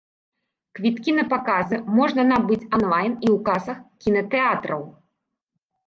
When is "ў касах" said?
3.37-3.77